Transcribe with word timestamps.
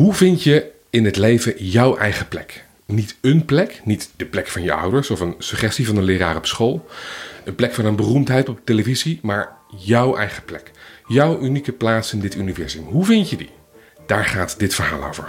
Hoe 0.00 0.14
vind 0.14 0.42
je 0.42 0.70
in 0.90 1.04
het 1.04 1.16
leven 1.16 1.64
jouw 1.64 1.96
eigen 1.96 2.28
plek? 2.28 2.64
Niet 2.86 3.16
een 3.20 3.44
plek, 3.44 3.80
niet 3.84 4.10
de 4.16 4.24
plek 4.24 4.46
van 4.46 4.62
je 4.62 4.72
ouders 4.72 5.10
of 5.10 5.20
een 5.20 5.34
suggestie 5.38 5.86
van 5.86 5.96
een 5.96 6.02
leraar 6.02 6.36
op 6.36 6.46
school. 6.46 6.86
Een 7.44 7.54
plek 7.54 7.74
van 7.74 7.84
een 7.84 7.96
beroemdheid 7.96 8.48
op 8.48 8.60
televisie, 8.64 9.18
maar 9.22 9.56
jouw 9.76 10.16
eigen 10.16 10.44
plek. 10.44 10.70
Jouw 11.06 11.40
unieke 11.40 11.72
plaats 11.72 12.12
in 12.12 12.20
dit 12.20 12.34
universum. 12.34 12.84
Hoe 12.84 13.04
vind 13.04 13.30
je 13.30 13.36
die? 13.36 13.50
Daar 14.06 14.24
gaat 14.24 14.58
dit 14.58 14.74
verhaal 14.74 15.04
over. 15.04 15.28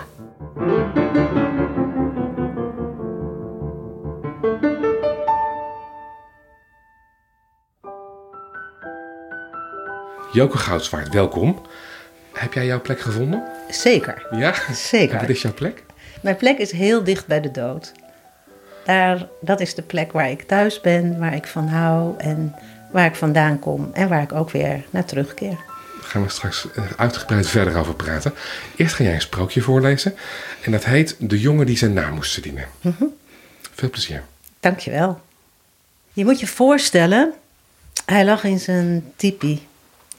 Joke 10.31 10.57
Goudswaard, 10.57 11.13
welkom. 11.13 11.61
Heb 12.33 12.53
jij 12.53 12.65
jouw 12.65 12.81
plek 12.81 12.99
gevonden? 12.99 13.43
Zeker. 13.71 14.27
Ja? 14.31 14.53
Zeker. 14.73 15.15
En 15.15 15.21
wat 15.21 15.29
is 15.29 15.41
jouw 15.41 15.53
plek? 15.53 15.83
Mijn 16.21 16.35
plek 16.35 16.57
is 16.57 16.71
heel 16.71 17.03
dicht 17.03 17.27
bij 17.27 17.41
de 17.41 17.51
dood. 17.51 17.91
Daar, 18.85 19.27
dat 19.41 19.59
is 19.59 19.75
de 19.75 19.81
plek 19.81 20.11
waar 20.11 20.29
ik 20.29 20.41
thuis 20.41 20.81
ben, 20.81 21.19
waar 21.19 21.35
ik 21.35 21.47
van 21.47 21.67
hou 21.67 22.13
en 22.17 22.55
waar 22.91 23.05
ik 23.05 23.15
vandaan 23.15 23.59
kom 23.59 23.89
en 23.93 24.09
waar 24.09 24.21
ik 24.21 24.31
ook 24.31 24.49
weer 24.49 24.83
naar 24.89 25.05
terugkeer. 25.05 25.57
Daar 26.01 26.09
gaan 26.09 26.23
we 26.23 26.29
straks 26.29 26.67
eh, 26.75 26.83
uitgebreid 26.97 27.47
verder 27.47 27.77
over 27.77 27.93
praten. 27.93 28.33
Eerst 28.75 28.95
ga 28.95 29.03
jij 29.03 29.13
een 29.13 29.21
sprookje 29.21 29.61
voorlezen. 29.61 30.15
En 30.61 30.71
dat 30.71 30.85
heet 30.85 31.15
De 31.19 31.39
jongen 31.39 31.65
die 31.65 31.77
zijn 31.77 31.93
naam 31.93 32.13
moest 32.13 32.43
dienen. 32.43 32.65
Veel 33.73 33.89
plezier. 33.89 34.23
Dankjewel. 34.59 35.21
Je 36.13 36.25
moet 36.25 36.39
je 36.39 36.47
voorstellen, 36.47 37.33
hij 38.05 38.25
lag 38.25 38.43
in 38.43 38.59
zijn 38.59 39.11
tipi, 39.15 39.67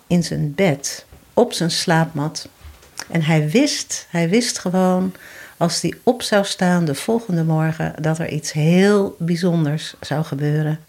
in 0.06 0.25
zijn 0.25 0.55
bed, 0.55 1.05
op 1.34 1.53
zijn 1.53 1.70
slaapmat. 1.70 2.48
En 3.11 3.23
hij 3.23 3.48
wist, 3.48 4.06
hij 4.11 4.29
wist 4.29 4.59
gewoon, 4.59 5.15
als 5.56 5.80
hij 5.80 5.95
op 6.02 6.23
zou 6.23 6.45
staan 6.45 6.84
de 6.84 6.95
volgende 6.95 7.45
morgen, 7.45 7.95
dat 8.01 8.19
er 8.19 8.28
iets 8.28 8.53
heel 8.53 9.17
bijzonders 9.19 9.95
zou 10.00 10.25
gebeuren. 10.25 10.81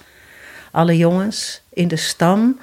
Alle 0.72 0.98
jongens 0.98 1.62
in 1.70 1.88
de 1.88 1.96
stam 1.96 2.60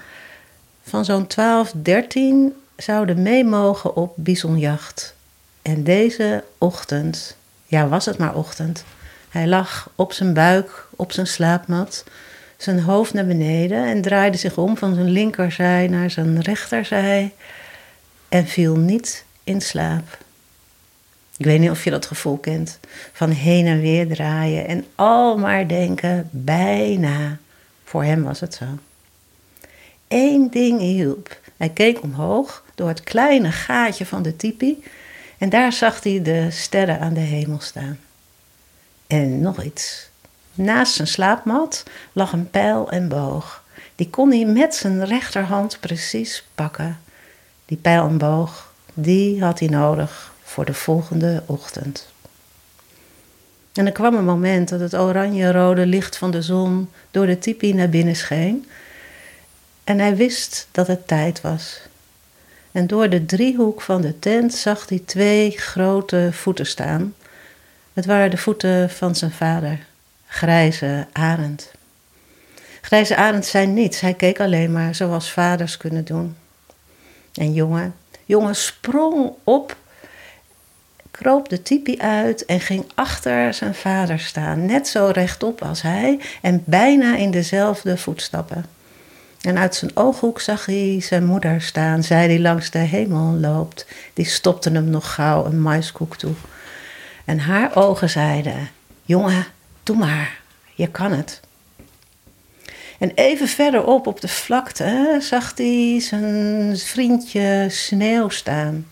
van 0.83 1.05
zo'n 1.05 1.27
12, 1.27 1.73
13 1.83 2.55
zouden 2.77 3.23
mee 3.23 3.45
mogen 3.45 3.97
op 3.97 4.12
bisonjacht. 4.17 5.15
En 5.62 5.84
deze 5.84 6.45
ochtend, 6.59 7.37
ja 7.67 7.89
was 7.89 8.05
het 8.05 8.19
maar 8.19 8.34
ochtend, 8.34 8.84
hij 9.28 9.47
lag 9.47 9.91
op 9.95 10.12
zijn 10.12 10.34
buik, 10.34 10.87
op 10.97 11.12
zijn 11.12 11.27
slaapmat, 11.27 12.05
zijn 12.56 12.81
hoofd 12.81 13.12
naar 13.12 13.27
beneden 13.27 13.84
en 13.84 14.03
draaide 14.03 14.37
zich 14.37 14.56
om 14.56 14.77
van 14.77 14.95
zijn 14.95 15.11
linkerzij 15.11 15.89
naar 15.89 16.11
zijn 16.11 16.41
rechterzij 16.41 17.33
en 18.28 18.47
viel 18.47 18.77
niet 18.77 19.25
in 19.51 19.61
slaap. 19.61 20.19
Ik 21.37 21.45
weet 21.45 21.61
niet 21.61 21.70
of 21.70 21.84
je 21.84 21.91
dat 21.91 22.06
gevoel 22.06 22.37
kent, 22.37 22.79
van 23.12 23.31
heen 23.31 23.67
en 23.67 23.81
weer 23.81 24.09
draaien 24.09 24.67
en 24.67 24.84
al 24.95 25.39
maar 25.39 25.69
denken, 25.69 26.29
bijna. 26.31 27.39
Voor 27.84 28.05
hem 28.05 28.23
was 28.23 28.41
het 28.41 28.55
zo. 28.55 28.65
Eén 30.09 30.51
ding 30.51 30.81
hielp. 30.81 31.39
Hij 31.56 31.69
keek 31.69 32.03
omhoog 32.03 32.65
door 32.75 32.89
het 32.89 33.03
kleine 33.03 33.53
gaatje 33.53 34.06
van 34.06 34.23
de 34.23 34.37
tipi 34.37 34.84
en 35.39 35.48
daar 35.48 35.73
zag 35.73 36.03
hij 36.03 36.23
de 36.23 36.51
sterren 36.51 37.01
aan 37.01 37.15
de 37.15 37.21
hemel 37.21 37.61
staan. 37.61 37.98
En 39.06 39.41
nog 39.41 39.62
iets. 39.62 40.09
Naast 40.55 40.95
zijn 40.95 41.09
slaapmat 41.09 41.84
lag 42.12 42.33
een 42.33 42.51
pijl 42.51 42.91
en 42.91 43.09
boog. 43.09 43.65
Die 43.95 44.11
kon 44.11 44.31
hij 44.31 44.45
met 44.45 44.75
zijn 44.75 45.05
rechterhand 45.05 45.81
precies 45.81 46.47
pakken. 46.55 47.01
Die 47.65 47.78
pijl 47.78 48.06
en 48.06 48.19
boog, 48.19 48.70
die 48.95 49.43
had 49.43 49.59
hij 49.59 49.69
nodig 49.69 50.33
voor 50.43 50.65
de 50.65 50.75
volgende 50.75 51.43
ochtend. 51.47 52.09
En 53.73 53.87
er 53.87 53.93
kwam 53.93 54.15
een 54.15 54.25
moment 54.25 54.69
dat 54.69 54.81
het 54.81 54.95
oranje-rode 54.95 55.87
licht 55.87 56.17
van 56.17 56.31
de 56.31 56.43
zon 56.43 56.91
door 57.11 57.27
de 57.27 57.39
tipi 57.39 57.73
naar 57.73 57.89
binnen 57.89 58.17
scheen. 58.17 58.69
En 59.84 59.99
hij 59.99 60.17
wist 60.17 60.69
dat 60.71 60.87
het 60.87 61.06
tijd 61.06 61.41
was. 61.41 61.81
En 62.73 62.87
door 62.87 63.09
de 63.09 63.27
driehoek 63.27 63.81
van 63.81 64.00
de 64.00 64.19
tent 64.19 64.55
zag 64.55 64.89
hij 64.89 65.03
twee 65.05 65.50
grote 65.50 66.29
voeten 66.33 66.67
staan. 66.67 67.15
Het 67.93 68.06
waren 68.06 68.31
de 68.31 68.37
voeten 68.37 68.91
van 68.91 69.15
zijn 69.15 69.31
vader, 69.31 69.79
Grijze 70.27 71.06
Arend. 71.12 71.71
Grijze 72.81 73.17
Arend 73.17 73.47
zei 73.47 73.67
niets, 73.67 74.00
hij 74.00 74.15
keek 74.15 74.41
alleen 74.41 74.73
maar 74.73 74.95
zoals 74.95 75.33
vaders 75.33 75.77
kunnen 75.77 76.05
doen. 76.05 76.37
En 77.34 77.53
jongen, 77.53 77.95
jongen 78.31 78.57
sprong 78.57 79.33
op, 79.45 79.77
kroop 81.11 81.49
de 81.49 81.63
tipi 81.63 81.99
uit 81.99 82.45
en 82.45 82.61
ging 82.61 82.85
achter 82.95 83.55
zijn 83.55 83.75
vader 83.75 84.19
staan, 84.19 84.67
net 84.67 84.89
zo 84.89 85.11
rechtop 85.13 85.63
als 85.63 85.83
hij 85.83 86.21
en 86.43 86.63
bijna 86.67 87.17
in 87.17 87.31
dezelfde 87.31 87.97
voetstappen. 87.97 88.65
En 89.41 89.59
uit 89.59 89.75
zijn 89.75 89.97
ooghoek 89.97 90.41
zag 90.41 90.67
hij 90.67 91.01
zijn 91.01 91.25
moeder 91.25 91.63
staan, 91.63 92.03
zij 92.03 92.29
die 92.29 92.41
langs 92.41 92.71
de 92.71 92.79
hemel 92.79 93.33
loopt. 93.33 93.87
Die 94.15 94.27
stopte 94.27 94.71
hem 94.71 94.85
nog 94.85 95.15
gauw 95.15 95.45
een 95.45 95.62
maiskoek 95.62 96.17
toe. 96.17 96.35
En 97.25 97.39
haar 97.39 97.77
ogen 97.77 98.11
zeiden: 98.11 98.71
Jongen, 99.03 99.47
doe 99.83 99.97
maar, 99.97 100.41
je 100.75 100.87
kan 100.89 101.12
het. 101.12 101.41
En 103.00 103.12
even 103.15 103.49
verderop 103.49 104.06
op 104.06 104.21
de 104.21 104.28
vlakte 104.28 105.16
zag 105.21 105.53
hij 105.56 106.00
zijn 106.00 106.78
vriendje 106.78 107.66
Sneeuw 107.69 108.28
staan. 108.28 108.87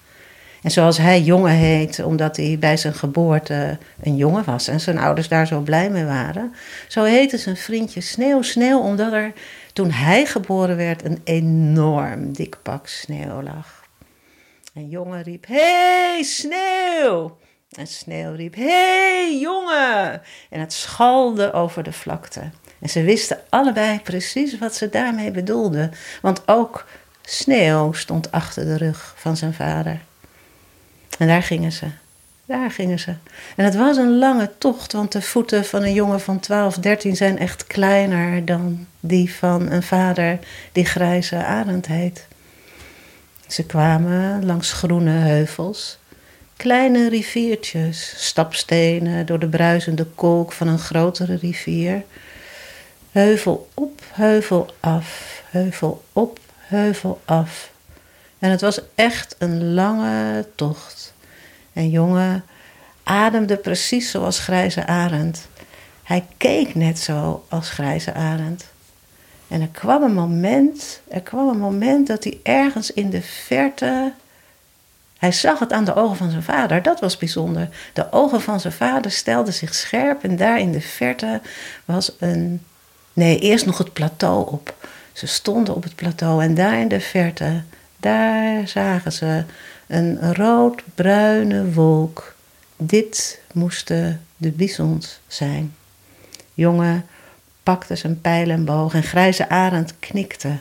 En 0.62 0.70
zoals 0.70 0.98
hij 0.98 1.20
jongen 1.20 1.52
heet, 1.52 2.04
omdat 2.04 2.36
hij 2.36 2.56
bij 2.58 2.76
zijn 2.76 2.94
geboorte 2.94 3.78
een 4.02 4.16
jongen 4.16 4.44
was 4.44 4.68
en 4.68 4.80
zijn 4.80 4.98
ouders 4.98 5.28
daar 5.28 5.46
zo 5.46 5.60
blij 5.60 5.90
mee 5.90 6.04
waren, 6.04 6.54
zo 6.88 7.04
heette 7.04 7.38
zijn 7.38 7.56
vriendje 7.56 8.00
Sneeuw 8.00 8.42
Sneeuw, 8.42 8.78
omdat 8.78 9.12
er 9.12 9.32
toen 9.72 9.90
hij 9.90 10.26
geboren 10.26 10.76
werd 10.76 11.04
een 11.04 11.20
enorm 11.24 12.32
dik 12.32 12.56
pak 12.62 12.86
sneeuw 12.86 13.42
lag. 13.42 13.84
En 14.74 14.88
jongen 14.88 15.22
riep: 15.22 15.46
hey, 15.46 16.22
sneeuw! 16.22 17.38
En 17.72 17.86
sneeuw 17.86 18.34
riep: 18.34 18.54
hey, 18.54 19.38
jongen! 19.40 20.22
En 20.50 20.60
het 20.60 20.72
schalde 20.72 21.52
over 21.52 21.82
de 21.82 21.92
vlakte. 21.92 22.50
En 22.80 22.88
ze 22.88 23.02
wisten 23.02 23.38
allebei 23.48 24.00
precies 24.00 24.58
wat 24.58 24.74
ze 24.74 24.88
daarmee 24.88 25.30
bedoelden, 25.30 25.92
want 26.22 26.42
ook 26.48 26.86
sneeuw 27.22 27.92
stond 27.92 28.32
achter 28.32 28.64
de 28.64 28.76
rug 28.76 29.14
van 29.16 29.36
zijn 29.36 29.54
vader. 29.54 30.00
En 31.18 31.26
daar 31.26 31.42
gingen 31.42 31.72
ze. 31.72 31.86
Daar 32.44 32.70
gingen 32.70 32.98
ze. 32.98 33.14
En 33.56 33.64
het 33.64 33.74
was 33.74 33.96
een 33.96 34.18
lange 34.18 34.50
tocht, 34.58 34.92
want 34.92 35.12
de 35.12 35.22
voeten 35.22 35.64
van 35.64 35.82
een 35.82 35.92
jongen 35.92 36.20
van 36.20 36.40
12, 36.40 36.74
13 36.74 37.16
zijn 37.16 37.38
echt 37.38 37.66
kleiner 37.66 38.44
dan 38.44 38.86
die 39.00 39.34
van 39.34 39.70
een 39.70 39.82
vader 39.82 40.38
die 40.72 40.84
grijze 40.84 41.44
arend 41.44 41.86
heet. 41.86 42.26
Ze 43.46 43.66
kwamen 43.66 44.46
langs 44.46 44.72
groene 44.72 45.10
heuvels, 45.10 45.98
kleine 46.56 47.08
riviertjes, 47.08 48.14
stapstenen 48.16 49.26
door 49.26 49.38
de 49.38 49.48
bruisende 49.48 50.04
kolk 50.04 50.52
van 50.52 50.68
een 50.68 50.78
grotere 50.78 51.36
rivier. 51.36 52.02
Heuvel 53.18 53.68
op, 53.74 54.02
heuvel 54.12 54.74
af, 54.80 55.42
heuvel 55.50 56.04
op, 56.12 56.38
heuvel 56.58 57.20
af. 57.24 57.70
En 58.38 58.50
het 58.50 58.60
was 58.60 58.80
echt 58.94 59.36
een 59.38 59.74
lange 59.74 60.46
tocht. 60.54 61.14
En 61.72 61.90
jongen 61.90 62.44
ademde 63.02 63.56
precies 63.56 64.10
zoals 64.10 64.38
Grijze 64.38 64.86
Arend. 64.86 65.48
Hij 66.02 66.26
keek 66.36 66.74
net 66.74 66.98
zo 66.98 67.44
als 67.48 67.70
Grijze 67.70 68.14
Arend. 68.14 68.66
En 69.48 69.60
er 69.60 69.68
kwam 69.68 70.02
een 70.02 70.14
moment, 70.14 71.00
er 71.08 71.22
kwam 71.22 71.48
een 71.48 71.58
moment 71.58 72.06
dat 72.06 72.24
hij 72.24 72.38
ergens 72.42 72.92
in 72.92 73.10
de 73.10 73.22
verte. 73.22 74.12
Hij 75.18 75.32
zag 75.32 75.58
het 75.58 75.72
aan 75.72 75.84
de 75.84 75.94
ogen 75.94 76.16
van 76.16 76.30
zijn 76.30 76.42
vader, 76.42 76.82
dat 76.82 77.00
was 77.00 77.16
bijzonder. 77.16 77.68
De 77.92 78.12
ogen 78.12 78.40
van 78.40 78.60
zijn 78.60 78.72
vader 78.72 79.10
stelden 79.10 79.54
zich 79.54 79.74
scherp 79.74 80.24
en 80.24 80.36
daar 80.36 80.60
in 80.60 80.72
de 80.72 80.80
verte 80.80 81.40
was 81.84 82.12
een. 82.18 82.62
Nee, 83.18 83.38
eerst 83.38 83.66
nog 83.66 83.78
het 83.78 83.92
plateau 83.92 84.52
op. 84.52 84.74
Ze 85.12 85.26
stonden 85.26 85.74
op 85.74 85.82
het 85.82 85.94
plateau 85.94 86.42
en 86.42 86.54
daar 86.54 86.80
in 86.80 86.88
de 86.88 87.00
verte, 87.00 87.62
daar 87.96 88.68
zagen 88.68 89.12
ze 89.12 89.44
een 89.86 90.34
rood-bruine 90.34 91.72
wolk. 91.72 92.34
Dit 92.76 93.40
moesten 93.52 94.20
de 94.36 94.50
bisons 94.50 95.20
zijn. 95.26 95.74
Jongen 96.54 97.06
pakte 97.62 97.96
zijn 97.96 98.20
pijl 98.20 98.50
en 98.50 98.64
boog 98.64 98.94
en 98.94 99.02
Grijze 99.02 99.48
Arend 99.48 99.94
knikte. 99.98 100.56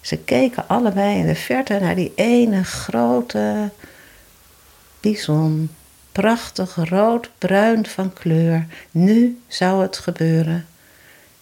Ze 0.00 0.16
keken 0.16 0.68
allebei 0.68 1.18
in 1.18 1.26
de 1.26 1.34
verte 1.34 1.78
naar 1.80 1.94
die 1.94 2.12
ene 2.14 2.64
grote 2.64 3.70
bison. 5.00 5.70
Prachtig 6.12 6.74
rood-bruin 6.74 7.86
van 7.86 8.12
kleur. 8.12 8.66
Nu 8.90 9.40
zou 9.46 9.82
het 9.82 9.98
gebeuren. 9.98 10.66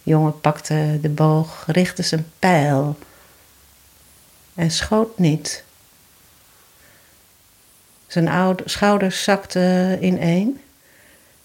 Jongen 0.02 0.40
pakte 0.40 0.98
de 1.02 1.08
boog, 1.08 1.64
richtte 1.66 2.02
zijn 2.02 2.26
pijl 2.38 2.98
en 4.54 4.70
schoot 4.70 5.18
niet. 5.18 5.64
Zijn 8.06 8.28
oude, 8.28 8.62
schouders 8.66 9.22
zakten 9.22 10.04
ineen. 10.04 10.60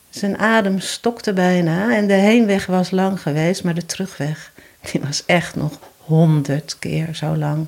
Zijn 0.10 0.38
adem 0.38 0.80
stokte 0.80 1.34
bijna 1.34 1.96
en 1.96 2.08
de 2.08 2.14
heenweg 2.14 2.66
was 2.66 2.92
lang 2.92 3.22
geweest, 3.22 3.64
maar 3.64 3.74
de 3.74 3.86
terugweg 3.86 4.52
die 4.92 5.02
was 5.02 5.26
echt 5.26 5.56
nog 5.56 5.80
honderd 5.98 6.80
keer 6.80 7.16
zo 7.16 7.36
lang. 7.36 7.68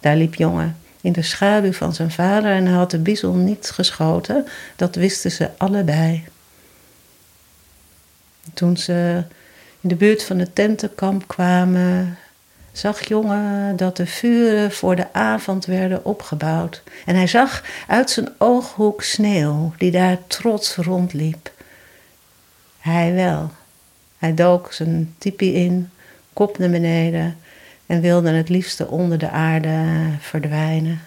Daar 0.00 0.16
liep 0.16 0.34
jongen 0.34 0.76
in 1.00 1.12
de 1.12 1.22
schaduw 1.22 1.72
van 1.72 1.94
zijn 1.94 2.10
vader 2.10 2.52
en 2.52 2.66
hij 2.66 2.74
had 2.74 2.90
de 2.90 2.98
bison 2.98 3.44
niet 3.44 3.70
geschoten. 3.70 4.46
Dat 4.76 4.94
wisten 4.94 5.30
ze 5.30 5.50
allebei. 5.56 6.24
Toen 8.54 8.76
ze 8.76 9.24
in 9.84 9.90
de 9.90 9.96
buurt 9.96 10.22
van 10.24 10.38
het 10.38 10.54
tentenkamp 10.54 11.28
kwamen, 11.28 12.18
zag 12.72 13.08
jongen 13.08 13.76
dat 13.76 13.96
de 13.96 14.06
vuren 14.06 14.72
voor 14.72 14.96
de 14.96 15.12
avond 15.12 15.64
werden 15.64 16.04
opgebouwd. 16.04 16.82
En 17.04 17.14
hij 17.14 17.26
zag 17.26 17.64
uit 17.88 18.10
zijn 18.10 18.28
ooghoek 18.38 19.02
sneeuw 19.02 19.72
die 19.78 19.90
daar 19.90 20.18
trots 20.26 20.76
rondliep. 20.76 21.52
Hij 22.78 23.14
wel. 23.14 23.50
Hij 24.18 24.34
dook 24.34 24.72
zijn 24.72 25.14
tipi 25.18 25.54
in, 25.54 25.90
kop 26.32 26.58
naar 26.58 26.70
beneden 26.70 27.36
en 27.86 28.00
wilde 28.00 28.30
het 28.30 28.48
liefste 28.48 28.86
onder 28.86 29.18
de 29.18 29.30
aarde 29.30 29.84
verdwijnen. 30.20 31.00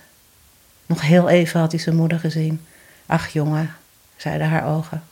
Nog 0.86 1.02
heel 1.02 1.30
even 1.30 1.60
had 1.60 1.72
hij 1.72 1.82
zijn 1.82 1.96
moeder 1.96 2.20
gezien. 2.20 2.62
Ach 3.06 3.28
jongen, 3.28 3.76
zeiden 4.16 4.48
haar 4.48 4.76
ogen. 4.76 5.04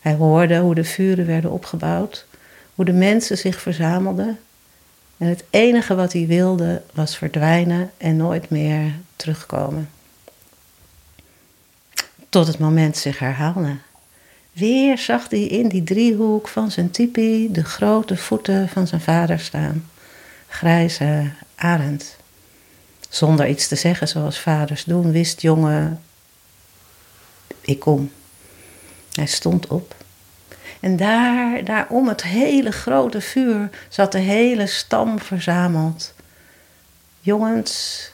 Hij 0.00 0.14
hoorde 0.14 0.58
hoe 0.58 0.74
de 0.74 0.84
vuren 0.84 1.26
werden 1.26 1.50
opgebouwd, 1.50 2.26
hoe 2.76 2.84
de 2.84 2.92
mensen 2.92 3.38
zich 3.38 3.60
verzamelden. 3.60 4.38
En 5.16 5.26
het 5.26 5.44
enige 5.50 5.94
wat 5.94 6.12
hij 6.12 6.26
wilde 6.26 6.82
was 6.92 7.16
verdwijnen 7.16 7.90
en 7.96 8.16
nooit 8.16 8.50
meer 8.50 8.92
terugkomen. 9.16 9.90
Tot 12.28 12.46
het 12.46 12.58
moment 12.58 12.96
zich 12.96 13.18
herhaalde. 13.18 13.76
Weer 14.52 14.98
zag 14.98 15.30
hij 15.30 15.42
in 15.42 15.68
die 15.68 15.84
driehoek 15.84 16.48
van 16.48 16.70
zijn 16.70 16.90
tipi 16.90 17.52
de 17.52 17.64
grote 17.64 18.16
voeten 18.16 18.68
van 18.68 18.86
zijn 18.86 19.00
vader 19.00 19.40
staan. 19.40 19.90
Grijze 20.48 21.30
arend. 21.54 22.16
Zonder 23.08 23.48
iets 23.48 23.68
te 23.68 23.76
zeggen 23.76 24.08
zoals 24.08 24.40
vaders 24.40 24.84
doen, 24.84 25.12
wist 25.12 25.40
jongen, 25.40 26.02
ik 27.60 27.78
kom. 27.78 28.10
Hij 29.12 29.26
stond 29.26 29.66
op. 29.66 29.95
En 30.80 30.96
daar, 30.96 31.64
daar 31.64 31.86
om 31.88 32.08
het 32.08 32.22
hele 32.22 32.72
grote 32.72 33.20
vuur 33.20 33.70
zat 33.88 34.12
de 34.12 34.18
hele 34.18 34.66
stam 34.66 35.18
verzameld. 35.18 36.14
Jongens, 37.20 38.10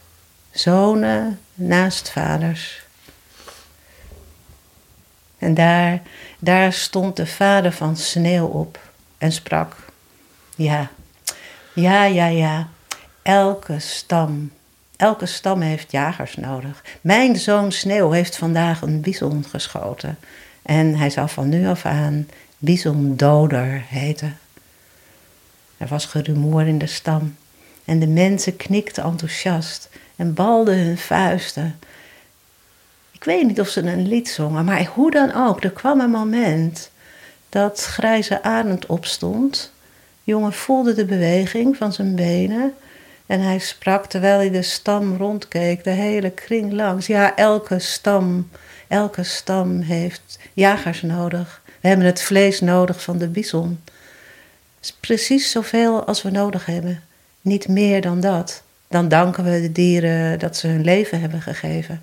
zonen 0.50 1.40
naast 1.54 2.10
vaders. 2.10 2.82
En 5.38 5.54
daar, 5.54 6.02
daar 6.38 6.72
stond 6.72 7.16
de 7.16 7.26
vader 7.26 7.72
van 7.72 7.96
Sneeuw 7.96 8.46
op 8.46 8.78
en 9.18 9.32
sprak. 9.32 9.76
Ja, 10.54 10.90
ja, 11.72 12.04
ja, 12.04 12.26
ja. 12.26 12.68
Elke 13.22 13.78
stam, 13.78 14.52
elke 14.96 15.26
stam 15.26 15.60
heeft 15.60 15.92
jagers 15.92 16.36
nodig. 16.36 16.84
Mijn 17.00 17.36
zoon 17.36 17.72
Sneeuw 17.72 18.10
heeft 18.10 18.36
vandaag 18.36 18.82
een 18.82 19.00
bison 19.00 19.44
geschoten. 19.50 20.18
En 20.62 20.96
hij 20.96 21.10
zal 21.10 21.28
van 21.28 21.48
nu 21.48 21.66
af 21.66 21.84
aan 21.84 22.28
bisondoder 22.62 23.84
heten. 23.88 24.38
Er 25.76 25.86
was 25.86 26.04
gerumoer 26.04 26.66
in 26.66 26.78
de 26.78 26.86
stam. 26.86 27.36
En 27.84 27.98
de 27.98 28.06
mensen 28.06 28.56
knikten 28.56 29.04
enthousiast 29.04 29.88
en 30.16 30.34
balden 30.34 30.78
hun 30.78 30.98
vuisten. 30.98 31.78
Ik 33.10 33.24
weet 33.24 33.46
niet 33.46 33.60
of 33.60 33.68
ze 33.68 33.80
een 33.80 34.08
lied 34.08 34.28
zongen, 34.28 34.64
maar 34.64 34.84
hoe 34.84 35.10
dan 35.10 35.34
ook, 35.34 35.64
er 35.64 35.70
kwam 35.70 36.00
een 36.00 36.10
moment 36.10 36.90
dat 37.48 37.84
Grijze 37.84 38.42
Arend 38.42 38.86
opstond. 38.86 39.72
Jongen 40.22 40.52
voelde 40.52 40.94
de 40.94 41.04
beweging 41.04 41.76
van 41.76 41.92
zijn 41.92 42.14
benen 42.14 42.74
en 43.26 43.40
hij 43.40 43.58
sprak 43.58 44.06
terwijl 44.06 44.38
hij 44.38 44.50
de 44.50 44.62
stam 44.62 45.16
rondkeek, 45.16 45.84
de 45.84 45.90
hele 45.90 46.30
kring 46.30 46.72
langs. 46.72 47.06
Ja, 47.06 47.36
elke 47.36 47.78
stam, 47.78 48.48
elke 48.88 49.22
stam 49.22 49.80
heeft 49.80 50.38
jagers 50.52 51.02
nodig. 51.02 51.61
We 51.82 51.88
hebben 51.88 52.06
het 52.06 52.23
vlees 52.23 52.61
nodig 52.61 53.02
van 53.02 53.19
de 53.19 53.29
bison. 53.29 53.81
is 54.81 54.93
precies 55.00 55.50
zoveel 55.50 56.05
als 56.05 56.23
we 56.23 56.31
nodig 56.31 56.67
hebben. 56.67 57.02
Niet 57.40 57.69
meer 57.69 58.00
dan 58.00 58.20
dat. 58.20 58.62
Dan 58.88 59.08
danken 59.08 59.44
we 59.44 59.61
de 59.61 59.73
dieren 59.73 60.38
dat 60.38 60.56
ze 60.56 60.67
hun 60.67 60.84
leven 60.84 61.20
hebben 61.20 61.43
gegeven. 61.43 62.02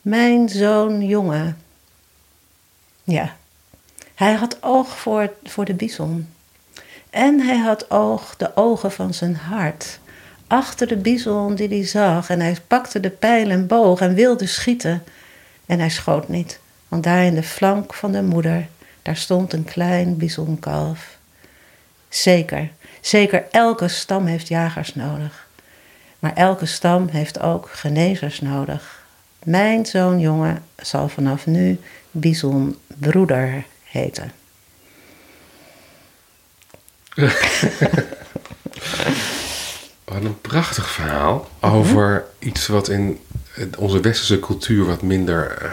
Mijn 0.00 0.48
zoon 0.48 1.06
jongen. 1.06 1.56
Ja, 3.04 3.36
hij 4.14 4.32
had 4.32 4.62
oog 4.62 4.98
voor, 4.98 5.32
voor 5.44 5.64
de 5.64 5.74
bison. 5.74 6.28
En 7.10 7.40
hij 7.40 7.58
had 7.58 7.90
oog, 7.90 8.36
de 8.36 8.56
ogen 8.56 8.92
van 8.92 9.14
zijn 9.14 9.36
hart. 9.36 9.98
Achter 10.46 10.88
de 10.88 10.96
bison 10.96 11.54
die 11.54 11.68
hij 11.68 11.86
zag. 11.86 12.30
En 12.30 12.40
hij 12.40 12.56
pakte 12.66 13.00
de 13.00 13.10
pijl 13.10 13.50
en 13.50 13.66
boog 13.66 14.00
en 14.00 14.14
wilde 14.14 14.46
schieten. 14.46 15.02
En 15.66 15.78
hij 15.78 15.90
schoot 15.90 16.28
niet, 16.28 16.58
want 16.88 17.02
daar 17.02 17.24
in 17.24 17.34
de 17.34 17.42
flank 17.42 17.94
van 17.94 18.12
de 18.12 18.22
moeder, 18.22 18.68
daar 19.02 19.16
stond 19.16 19.52
een 19.52 19.64
klein 19.64 20.16
bisonkalf. 20.16 21.18
Zeker, 22.08 22.70
zeker 23.00 23.44
elke 23.50 23.88
stam 23.88 24.26
heeft 24.26 24.48
jagers 24.48 24.94
nodig. 24.94 25.46
Maar 26.18 26.34
elke 26.34 26.66
stam 26.66 27.08
heeft 27.08 27.40
ook 27.40 27.68
genezers 27.72 28.40
nodig. 28.40 29.04
Mijn 29.42 29.86
zoon 29.86 30.20
jongen 30.20 30.64
zal 30.76 31.08
vanaf 31.08 31.46
nu 31.46 31.80
Bison 32.10 32.78
broeder 32.86 33.64
heten. 33.84 34.32
Wat 40.04 40.24
een 40.24 40.40
prachtig 40.40 40.90
verhaal 40.90 41.48
over 41.60 42.24
iets 42.38 42.66
wat 42.66 42.88
in 42.88 43.20
onze 43.78 44.00
westerse 44.00 44.40
cultuur 44.40 44.84
wat 44.84 45.02
minder 45.02 45.62
uh, 45.62 45.70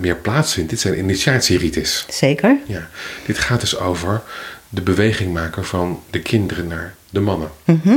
meer 0.00 0.16
plaatsvindt. 0.16 0.70
Dit 0.70 0.80
zijn 0.80 0.98
initiatierites. 0.98 2.06
Zeker. 2.08 2.56
Ja. 2.66 2.88
Dit 3.26 3.38
gaat 3.38 3.60
dus 3.60 3.78
over 3.78 4.22
de 4.68 4.82
beweging 4.82 5.32
maken 5.32 5.64
van 5.64 6.02
de 6.10 6.20
kinderen 6.20 6.66
naar 6.66 6.94
de 7.10 7.20
mannen. 7.20 7.50
Mhm. 7.64 7.96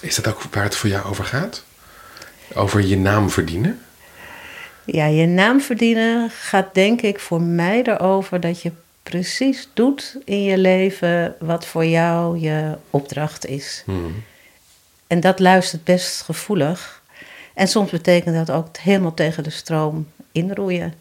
Is 0.00 0.14
dat 0.14 0.28
ook 0.28 0.42
waar 0.50 0.64
het 0.64 0.76
voor 0.76 0.88
jou 0.88 1.04
over 1.04 1.24
gaat? 1.24 1.64
Over 2.54 2.80
je 2.80 2.96
naam 2.96 3.30
verdienen? 3.30 3.80
Ja, 4.84 5.06
je 5.06 5.26
naam 5.26 5.60
verdienen 5.60 6.30
gaat 6.30 6.74
denk 6.74 7.00
ik 7.00 7.20
voor 7.20 7.42
mij 7.42 7.82
erover 7.82 8.40
dat 8.40 8.62
je 8.62 8.72
precies 9.02 9.68
doet 9.74 10.16
in 10.24 10.42
je 10.42 10.58
leven 10.58 11.36
wat 11.38 11.66
voor 11.66 11.84
jou 11.84 12.38
je 12.38 12.76
opdracht 12.90 13.46
is. 13.46 13.82
Hmm. 13.84 14.22
En 15.06 15.20
dat 15.20 15.38
luistert 15.38 15.84
best 15.84 16.22
gevoelig. 16.22 17.02
En 17.54 17.68
soms 17.68 17.90
betekent 17.90 18.34
dat 18.34 18.56
ook 18.56 18.76
helemaal 18.76 19.14
tegen 19.14 19.42
de 19.42 19.50
stroom 19.50 20.06
inroeien. 20.32 20.94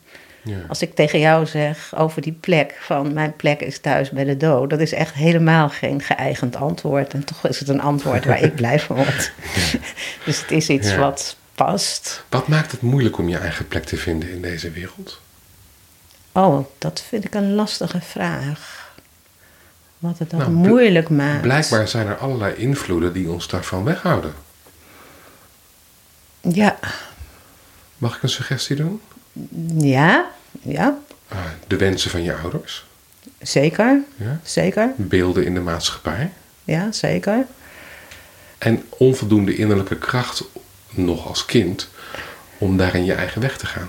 Ja. 0.44 0.58
Als 0.68 0.82
ik 0.82 0.96
tegen 0.96 1.20
jou 1.20 1.46
zeg 1.46 1.96
over 1.96 2.22
die 2.22 2.38
plek 2.40 2.78
van 2.80 3.14
mijn 3.14 3.36
plek 3.36 3.62
is 3.62 3.80
thuis 3.80 4.10
bij 4.10 4.24
de 4.24 4.38
dood, 4.38 4.70
dat 4.70 4.80
is 4.80 4.92
echt 4.94 5.14
helemaal 5.14 5.70
geen 5.70 6.02
geëigend 6.02 6.56
antwoord. 6.56 7.14
En 7.14 7.24
toch 7.24 7.48
is 7.48 7.60
het 7.60 7.68
een 7.70 7.82
antwoord 7.82 8.26
waar 8.26 8.42
ik 8.42 8.56
blij 8.56 8.80
van 8.80 8.96
word. 8.96 9.32
dus 10.26 10.42
het 10.42 10.52
is 10.52 10.70
iets 10.70 10.90
Ja. 10.90 10.98
wat 10.98 11.36
past. 11.56 12.24
Wat 12.30 12.48
maakt 12.48 12.72
het 12.72 12.82
moeilijk 12.82 13.18
om 13.18 13.30
je 13.30 13.38
eigen 13.38 13.68
plek 13.68 13.84
te 13.84 13.98
vinden 13.98 14.30
in 14.32 14.42
deze 14.42 14.72
wereld? 14.72 15.22
Oh, 16.32 16.66
dat 16.78 17.04
vind 17.08 17.26
ik 17.26 17.36
een 17.36 17.54
lastige 17.54 18.02
vraag. 18.02 18.92
Wat 19.98 20.18
het 20.20 20.30
dan 20.30 20.40
Nou, 20.40 20.52
moeilijk 20.52 21.10
maakt. 21.10 21.42
Blijkbaar 21.42 21.88
zijn 21.88 22.08
er 22.08 22.18
allerlei 22.18 22.54
invloeden 22.56 23.14
die 23.14 23.30
ons 23.32 23.48
daarvan 23.48 23.84
weghouden. 23.84 24.34
Ja, 26.42 26.78
Mag 27.98 28.16
ik 28.16 28.24
een 28.24 28.30
suggestie 28.30 28.76
doen? 28.76 29.02
Ja, 29.78 30.30
ja, 30.62 30.98
Ah, 31.28 31.38
de 31.68 31.78
wensen 31.78 32.12
van 32.12 32.24
je 32.24 32.34
ouders. 32.36 32.86
zeker, 33.42 34.02
Ja? 34.16 34.40
zeker, 34.44 34.92
Beelden 34.96 35.46
in 35.46 35.54
de 35.54 35.60
maatschappij. 35.60 36.32
ja, 36.64 36.92
zeker. 36.92 37.46
En 38.58 38.84
onvoldoende 38.90 39.56
innerlijke 39.56 39.98
kracht 39.98 40.44
nog 40.90 41.28
als 41.28 41.46
kind 41.46 41.90
om 42.58 42.78
daarin 42.78 43.06
je 43.06 43.14
eigen 43.14 43.42
weg 43.42 43.58
te 43.58 43.66
gaan. 43.66 43.88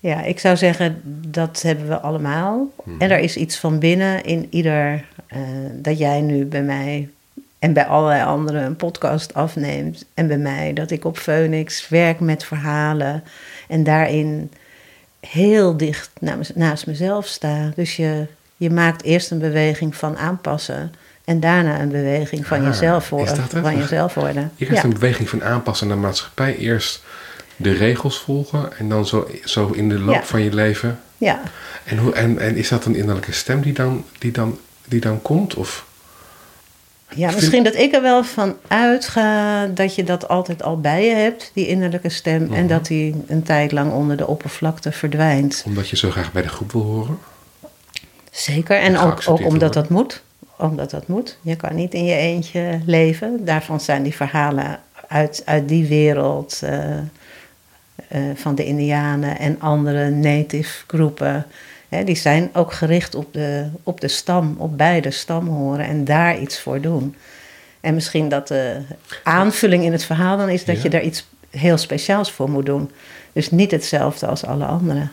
Ja, 0.00 0.22
ik 0.22 0.38
zou 0.40 0.56
zeggen, 0.56 1.00
dat 1.28 1.62
hebben 1.62 1.88
we 1.88 2.00
allemaal. 2.00 2.72
En 2.98 3.10
er 3.10 3.18
is 3.18 3.36
iets 3.36 3.56
van 3.58 3.78
binnen 3.78 4.24
in 4.24 4.46
ieder 4.50 5.04
eh, 5.26 5.38
dat 5.72 5.98
jij 5.98 6.20
nu 6.20 6.44
bij 6.44 6.62
mij 6.62 7.08
en 7.64 7.72
bij 7.72 7.84
allerlei 7.86 8.22
anderen 8.24 8.62
een 8.64 8.76
podcast 8.76 9.34
afneemt. 9.34 10.04
En 10.14 10.26
bij 10.26 10.38
mij 10.38 10.72
dat 10.72 10.90
ik 10.90 11.04
op 11.04 11.18
Phoenix 11.18 11.88
werk 11.88 12.20
met 12.20 12.44
verhalen 12.44 13.24
en 13.68 13.84
daarin 13.84 14.50
heel 15.20 15.76
dicht 15.76 16.10
na- 16.20 16.38
naast 16.54 16.86
mezelf 16.86 17.26
sta. 17.26 17.72
Dus 17.74 17.96
je, 17.96 18.26
je 18.56 18.70
maakt 18.70 19.02
eerst 19.02 19.30
een 19.30 19.38
beweging 19.38 19.96
van 19.96 20.16
aanpassen 20.16 20.92
en 21.24 21.40
daarna 21.40 21.80
een 21.80 21.88
beweging 21.88 22.46
van, 22.46 22.58
Ah, 22.58 22.64
jezelf, 22.66 23.08
worden, 23.08 23.48
van 23.48 23.76
jezelf 23.76 24.14
worden. 24.14 24.50
Eerst 24.58 24.72
Ja. 24.72 24.84
een 24.84 24.92
beweging 24.92 25.28
van 25.28 25.44
aanpassen 25.44 25.86
naar 25.86 25.96
de 25.96 26.02
maatschappij. 26.02 26.56
Eerst 26.56 27.02
De 27.56 27.72
regels 27.72 28.18
volgen 28.18 28.78
en 28.78 28.88
dan 28.88 29.06
zo, 29.06 29.30
zo 29.44 29.68
in 29.72 29.88
de 29.88 29.98
loop 29.98 30.14
Ja. 30.14 30.22
van 30.22 30.42
je 30.42 30.54
leven. 30.54 30.98
Ja, 31.18 31.40
En, 31.84 31.96
hoe, 31.98 32.12
en, 32.12 32.38
en 32.38 32.56
is 32.56 32.68
dat 32.68 32.84
een 32.84 32.94
innerlijke 32.96 33.32
stem 33.32 33.60
die 33.62 33.72
dan, 33.72 34.04
die 34.18 34.30
dan, 34.32 34.58
die 34.88 35.00
dan 35.00 35.22
komt? 35.22 35.54
Of? 35.54 35.86
Ja 37.14 37.30
misschien 37.30 37.62
dat 37.64 37.74
ik 37.74 37.94
er 37.94 38.02
wel 38.02 38.24
van 38.24 38.56
uitga 38.68 39.66
dat 39.66 39.94
je 39.94 40.04
dat 40.04 40.28
altijd 40.28 40.62
al 40.62 40.80
bij 40.80 41.04
je 41.04 41.14
hebt, 41.14 41.50
die 41.54 41.68
innerlijke 41.68 42.08
stem. 42.08 42.42
Mhm. 42.42 42.52
En 42.52 42.66
dat 42.66 42.86
die 42.86 43.24
een 43.26 43.42
tijd 43.42 43.72
lang 43.72 43.92
onder 43.92 44.16
de 44.16 44.26
oppervlakte 44.26 44.92
verdwijnt. 44.92 45.62
Omdat 45.66 45.88
je 45.88 45.96
zo 45.96 46.10
graag 46.10 46.32
bij 46.32 46.42
de 46.42 46.48
groep 46.48 46.72
wil 46.72 46.82
horen? 46.82 47.18
Zeker, 48.30 48.76
en 48.76 48.98
ook, 48.98 49.22
omdat 49.26 49.72
dat 49.72 49.88
moet. 49.88 50.22
Omdat 50.56 50.90
dat 50.90 51.06
moet. 51.06 51.38
Je 51.42 51.56
kan 51.56 51.74
niet 51.74 51.94
in 51.94 52.04
je 52.04 52.16
eentje 52.16 52.80
leven. 52.86 53.44
Daarvan 53.44 53.80
zijn 53.80 54.02
die 54.02 54.14
verhalen 54.14 54.80
uit, 55.08 55.42
uit 55.44 55.68
die 55.68 55.86
wereld 55.86 56.60
eh, 56.62 56.98
eh, 58.08 58.22
van 58.34 58.54
de 58.54 58.64
Indianen 58.64 59.38
en 59.38 59.60
andere 59.60 60.10
native 60.10 60.84
groepen. 60.86 61.46
Die 62.02 62.16
zijn 62.16 62.50
ook 62.52 62.72
gericht 62.72 63.14
op 63.14 63.32
de, 63.32 63.68
op 63.82 64.00
de 64.00 64.08
stam, 64.08 64.54
op 64.58 64.76
beide 64.78 65.10
stam 65.10 65.46
horen 65.48 65.84
en 65.86 66.04
daar 66.04 66.38
iets 66.38 66.60
voor 66.60 66.80
doen. 66.80 67.14
En 67.80 67.94
misschien 67.94 68.28
dat 68.28 68.48
de 68.48 68.80
aanvulling 69.22 69.84
in 69.84 69.92
het 69.92 70.04
verhaal 70.04 70.36
dan 70.36 70.48
is 70.48 70.64
dat 70.64 70.76
Ja. 70.76 70.82
je 70.82 70.88
daar 70.88 71.02
iets 71.02 71.26
heel 71.50 71.76
speciaals 71.78 72.32
voor 72.32 72.50
moet 72.50 72.66
doen. 72.66 72.90
Dus 73.32 73.50
niet 73.50 73.70
hetzelfde 73.70 74.26
als 74.26 74.44
alle 74.44 74.64
anderen. 74.64 75.12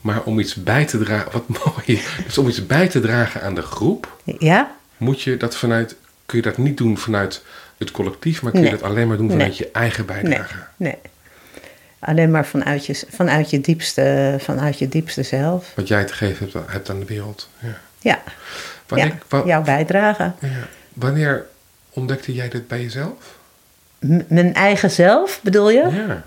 Maar 0.00 0.22
om 0.22 0.38
iets 0.38 0.54
bij 0.54 0.84
te 0.84 0.98
dragen, 0.98 1.32
wat 1.32 1.48
mooi. 1.64 2.00
Dus 2.24 2.38
om 2.38 2.48
iets 2.48 2.66
bij 2.66 2.88
te 2.88 3.00
dragen 3.00 3.42
aan 3.42 3.54
de 3.54 3.62
groep, 3.62 4.16
Ja? 4.38 4.70
moet 4.96 5.22
je 5.22 5.36
dat 5.36 5.56
vanuit, 5.56 5.96
kun 6.26 6.36
je 6.38 6.42
dat 6.44 6.58
niet 6.58 6.76
doen 6.76 6.98
vanuit 6.98 7.42
het 7.78 7.90
collectief, 7.90 8.42
maar 8.42 8.52
kun 8.52 8.60
je 8.62 8.68
Nee. 8.70 8.78
dat 8.78 8.88
alleen 8.90 9.08
maar 9.08 9.16
doen 9.16 9.30
vanuit 9.30 9.48
Nee. 9.48 9.58
je 9.58 9.70
eigen 9.72 10.04
Nee, 10.06 10.22
bijdrage. 10.22 10.54
nee. 10.76 10.96
Alleen 12.04 12.30
maar 12.30 12.46
vanuit 12.46 12.86
je, 12.86 13.02
vanuit 13.10 13.50
je, 13.50 13.60
diepste, 13.60 14.36
vanuit 14.38 14.78
je 14.78 14.88
diepste 14.88 15.22
zelf. 15.22 15.72
Wat 15.74 15.88
jij 15.88 16.04
te 16.04 16.12
geven 16.12 16.48
hebt, 16.52 16.70
hebt 16.70 16.90
aan 16.90 16.98
de 16.98 17.04
wereld. 17.06 17.48
Ja. 17.58 17.78
Ja, 17.98 18.22
Wanneer, 18.86 19.06
ja 19.06 19.18
wa- 19.28 19.42
jouw 19.46 19.62
bijdrage. 19.62 20.32
ja. 20.40 20.48
Wanneer 20.92 21.46
ontdekte 21.90 22.34
jij 22.34 22.48
dit 22.48 22.68
bij 22.68 22.82
jezelf? 22.82 23.38
M- 23.98 24.20
mijn 24.28 24.54
eigen 24.54 24.90
zelf, 24.90 25.40
bedoel 25.42 25.70
je? 25.70 25.88
Ja. 25.90 26.22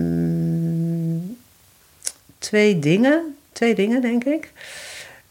Ehm, 0.00 1.18
twee 2.38 2.78
dingen. 2.78 3.36
Twee 3.52 3.74
dingen, 3.74 4.00
denk 4.00 4.24
ik. 4.24 4.52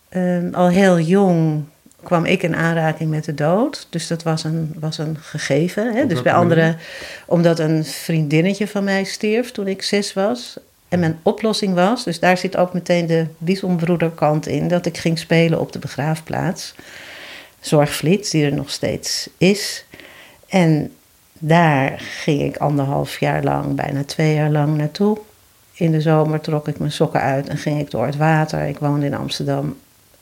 Ehm, 0.09 0.53
al 0.53 0.69
heel 0.69 0.99
jong 0.99 1.63
kwam 2.03 2.25
ik 2.25 2.43
in 2.43 2.55
aanraking 2.55 3.09
met 3.09 3.25
de 3.25 3.33
dood. 3.33 3.87
Dus 3.89 4.07
dat 4.07 4.23
was 4.23 4.43
een, 4.43 4.75
was 4.79 4.97
een 4.97 5.17
gegeven. 5.19 5.95
Hè? 5.95 6.05
Dus 6.05 6.21
bij 6.21 6.33
anderen, 6.33 6.77
omdat 7.25 7.59
een 7.59 7.85
vriendinnetje 7.85 8.67
van 8.67 8.83
mij 8.83 9.03
stierf 9.03 9.51
toen 9.51 9.67
ik 9.67 9.81
zes 9.81 10.13
was. 10.13 10.57
En 10.89 10.99
mijn 10.99 11.19
oplossing 11.23 11.73
was, 11.73 12.03
dus 12.03 12.19
daar 12.19 12.37
zit 12.37 12.57
ook 12.57 12.73
meteen 12.73 13.07
de 13.07 13.25
bisonbroederkant 13.37 14.47
in, 14.47 14.67
dat 14.67 14.85
ik 14.85 14.97
ging 14.97 15.19
spelen 15.19 15.59
op 15.59 15.71
de 15.71 15.79
begraafplaats. 15.79 16.75
Zorgvliet, 17.59 18.31
die 18.31 18.45
er 18.45 18.53
nog 18.53 18.69
steeds 18.69 19.29
is. 19.37 19.85
En 20.47 20.91
daar 21.39 21.99
ging 21.99 22.41
ik 22.41 22.57
anderhalf 22.57 23.19
jaar 23.19 23.43
lang, 23.43 23.75
bijna 23.75 24.03
twee 24.03 24.33
jaar 24.33 24.49
lang 24.49 24.77
naartoe. 24.77 25.17
In 25.73 25.91
de 25.91 26.01
zomer 26.01 26.41
trok 26.41 26.67
ik 26.67 26.79
mijn 26.79 26.91
sokken 26.91 27.21
uit 27.21 27.49
en 27.49 27.57
ging 27.57 27.79
ik 27.79 27.91
door 27.91 28.05
het 28.05 28.17
water. 28.17 28.67
Ik 28.67 28.79
woonde 28.79 29.05
in 29.05 29.13
Amsterdam. 29.13 29.77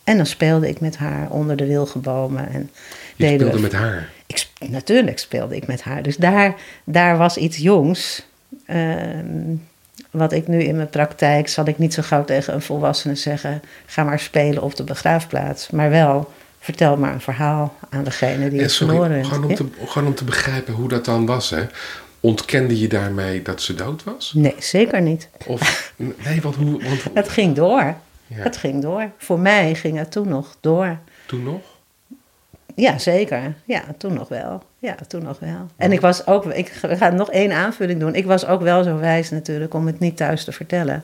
En 0.07 0.17
dan 0.17 0.25
speelde 0.25 0.69
ik 0.69 0.79
met 0.79 0.97
haar 0.97 1.29
onder 1.29 1.55
de 1.55 1.65
wilgenbomen. 1.65 2.49
En 2.49 2.69
Je 3.15 3.25
deden 3.25 3.35
speelde 3.39 3.55
we- 3.55 3.61
met 3.61 3.73
haar. 3.73 4.09
ik, 4.25 4.47
natuurlijk 4.69 5.19
speelde 5.19 5.55
ik 5.55 5.67
met 5.67 5.81
haar. 5.81 6.03
Dus 6.03 6.15
daar, 6.15 6.55
daar 6.83 7.17
was 7.17 7.37
iets 7.37 7.57
jongs. 7.57 8.25
ehm, 8.65 9.55
wat 10.11 10.31
ik 10.31 10.47
nu 10.47 10.63
in 10.63 10.75
mijn 10.75 10.89
praktijk, 10.89 11.47
zal 11.47 11.67
ik 11.67 11.77
niet 11.77 11.93
zo 11.93 12.01
gauw 12.01 12.25
tegen 12.25 12.53
een 12.53 12.61
volwassene 12.61 13.15
zeggen: 13.15 13.61
ga 13.85 14.03
maar 14.03 14.19
spelen 14.19 14.63
op 14.63 14.75
de 14.75 14.83
begraafplaats. 14.83 15.69
Maar 15.69 15.89
wel, 15.89 16.31
vertel 16.59 16.97
maar 16.97 17.13
een 17.13 17.21
verhaal 17.21 17.73
aan 17.89 18.03
degene 18.03 18.49
die 18.49 18.57
En 18.59 18.65
het 18.65 18.73
verloren 18.75 19.11
heeft. 19.11 19.27
gewoon 19.27 19.49
om, 19.49 19.55
te, 19.55 19.65
gewoon 19.85 20.07
om 20.07 20.15
te 20.15 20.23
begrijpen 20.23 20.73
hoe 20.73 20.89
dat 20.89 21.05
dan 21.05 21.25
was. 21.25 21.49
Hè? 21.49 21.63
Ontkende 22.19 22.79
je 22.79 22.87
daarmee 22.87 23.41
dat 23.41 23.61
ze 23.61 23.75
dood 23.75 24.03
was? 24.03 24.31
Nee, 24.35 24.55
zeker 24.59 25.01
niet. 25.01 25.29
Of, 25.45 25.93
nee, 26.25 26.41
want 26.41 26.55
hoe, 26.55 26.83
want 26.83 27.03
Het 27.13 27.29
ging 27.29 27.55
door. 27.55 27.95
Ja. 28.27 28.43
Het 28.43 28.57
ging 28.57 28.81
door. 28.81 29.11
Voor 29.17 29.39
mij 29.39 29.75
ging 29.75 29.97
het 29.97 30.11
toen 30.11 30.27
nog 30.27 30.57
door. 30.59 30.97
toen 31.25 31.43
nog? 31.43 31.61
Ja, 32.75 32.97
zeker. 32.97 33.53
Ja, 33.65 33.83
toen 33.97 34.13
nog 34.13 34.27
wel. 34.27 34.63
Ja, 34.79 34.95
toen 35.07 35.23
nog 35.23 35.39
wel. 35.39 35.67
En 35.75 35.91
ik 35.91 36.01
was 36.01 36.27
ook, 36.27 36.45
ik 36.45 36.67
ga 36.81 37.09
nog 37.09 37.31
één 37.31 37.51
aanvulling 37.51 37.99
doen. 37.99 38.15
Ik 38.15 38.25
was 38.25 38.45
ook 38.45 38.61
wel 38.61 38.83
zo 38.83 38.97
wijs 38.97 39.29
natuurlijk 39.29 39.73
om 39.73 39.85
het 39.87 39.99
niet 39.99 40.17
thuis 40.17 40.43
te 40.43 40.51
vertellen 40.51 41.03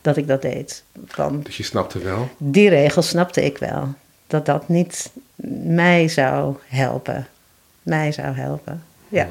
dat 0.00 0.16
ik 0.16 0.26
dat 0.26 0.42
deed. 0.42 0.82
Van 1.06 1.40
Dus 1.42 1.56
je 1.56 1.62
snapte 1.62 1.98
wel. 1.98 2.28
die 2.38 2.68
regel 2.68 3.02
snapte 3.02 3.44
ik 3.44 3.58
wel. 3.58 3.94
Dat 4.26 4.46
dat 4.46 4.68
niet 4.68 5.10
mij 5.66 6.08
zou 6.08 6.56
helpen. 6.68 7.26
Mij 7.82 8.12
zou 8.12 8.36
helpen. 8.36 8.82
Ja. 9.08 9.28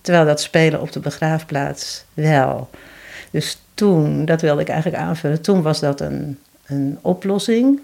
Terwijl 0.00 0.26
dat 0.26 0.40
spelen 0.40 0.80
op 0.80 0.92
de 0.92 1.00
begraafplaats 1.00 2.04
wel. 2.14 2.70
Dus 3.30 3.62
toen, 3.74 4.24
dat 4.24 4.40
wilde 4.40 4.60
ik 4.60 4.68
eigenlijk 4.68 5.02
aanvullen, 5.02 5.40
toen 5.40 5.62
was 5.62 5.80
dat 5.80 6.00
een, 6.00 6.38
een 6.68 6.98
oplossing. 7.02 7.80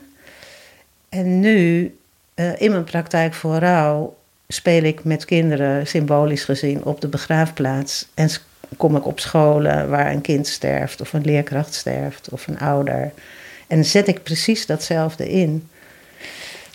En 1.08 1.40
nu, 1.40 1.94
eh, 2.34 2.60
in 2.60 2.70
mijn 2.70 2.84
praktijk 2.84 3.34
voor 3.34 3.54
rouw, 3.56 4.16
speel 4.48 4.82
ik 4.82 5.04
met 5.04 5.24
kinderen, 5.24 5.86
symbolisch 5.86 6.44
gezien, 6.44 6.84
op 6.84 7.00
de 7.00 7.08
begraafplaats. 7.08 8.06
En 8.14 8.28
kom 8.76 8.96
ik 8.96 9.06
op 9.06 9.20
scholen 9.20 9.88
waar 9.88 10.12
een 10.12 10.20
kind 10.20 10.46
sterft, 10.46 11.00
of 11.00 11.12
een 11.12 11.24
leerkracht 11.24 11.74
sterft, 11.74 12.28
of 12.28 12.46
een 12.46 12.58
ouder. 12.58 13.12
En 13.66 13.84
zet 13.84 14.08
ik 14.08 14.22
precies 14.22 14.66
datzelfde 14.66 15.30
in. 15.30 15.68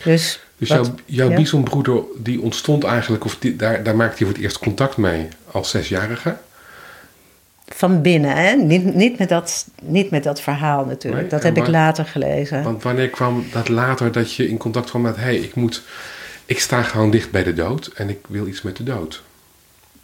Dus, 0.03 0.39
Dus 0.57 0.69
wat- 0.69 0.85
jouw, 0.85 0.95
jouw 1.05 1.29
ja. 1.29 1.35
bisonbroeder, 1.35 2.01
die 2.17 2.41
ontstond 2.41 2.83
eigenlijk, 2.83 3.25
of 3.25 3.37
die, 3.39 3.55
daar, 3.55 3.83
daar 3.83 3.95
maakte 3.95 4.15
je 4.19 4.25
voor 4.25 4.33
het 4.33 4.43
eerst 4.43 4.59
contact 4.59 4.97
mee 4.97 5.27
als 5.51 5.69
zesjarige. 5.69 6.37
Van 7.75 8.01
binnen, 8.01 8.35
hè? 8.35 8.55
Niet, 8.55 8.93
niet, 8.95 9.17
met 9.17 9.29
dat, 9.29 9.67
niet 9.81 10.09
met 10.09 10.23
dat 10.23 10.41
verhaal 10.41 10.85
natuurlijk. 10.85 11.21
Nee, 11.21 11.31
dat 11.31 11.43
heb 11.43 11.57
ik 11.57 11.67
later 11.67 12.05
gelezen. 12.05 12.63
Want 12.63 12.83
wanneer 12.83 13.09
kwam 13.09 13.45
dat 13.51 13.69
later 13.69 14.11
dat 14.11 14.33
je 14.33 14.47
in 14.47 14.57
contact 14.57 14.89
kwam 14.89 15.01
met, 15.01 15.15
hé, 15.15 15.21
hey, 15.21 15.35
ik 15.35 15.55
moet, 15.55 15.83
ik 16.45 16.59
sta 16.59 16.83
gewoon 16.83 17.11
dicht 17.11 17.31
bij 17.31 17.43
de 17.43 17.53
dood 17.53 17.91
en 17.95 18.09
ik 18.09 18.19
wil 18.27 18.47
iets 18.47 18.61
met 18.61 18.77
de 18.77 18.83
dood. 18.83 19.23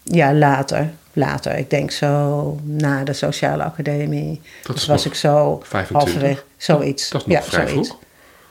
Ja, 0.04 0.34
later. 0.34 0.94
Later. 1.14 1.58
Ik 1.58 1.70
denk 1.70 1.92
zo 1.92 2.60
na 2.64 3.04
de 3.04 3.14
sociale 3.14 3.64
academie. 3.64 4.42
Dat 4.64 4.76
dus 4.76 4.86
was 4.86 5.06
ik 5.06 5.14
zo 5.14 5.62
25. 5.64 5.98
halverwege. 5.98 6.44
Zoiets. 6.58 7.10
Dat 7.10 7.22
is 7.22 7.28
nog 7.28 7.38
ja, 7.38 7.44
vrij 7.44 7.68
zoiets. 7.68 7.88
vroeg 7.88 8.02